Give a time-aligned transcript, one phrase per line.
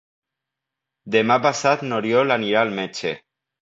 [1.17, 3.19] Demà passat n'Oriol anirà al metge.